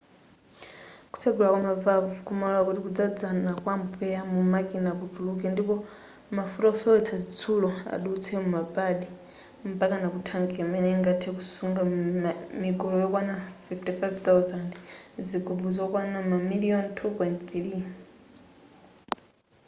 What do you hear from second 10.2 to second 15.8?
thanki imene ingathe kusunga migolo yokwana 55,000 zigubu